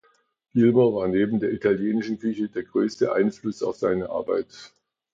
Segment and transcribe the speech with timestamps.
[0.55, 4.73] Gilmore war neben der italienischen Küche der größte Einfluss auf seine Arbeit.